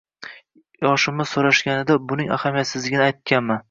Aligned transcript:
Yoshimni 0.85 1.27
so’rashganida 1.33 2.01
buning 2.09 2.37
ahamiyatsizligini 2.41 3.11
aytganman. 3.11 3.59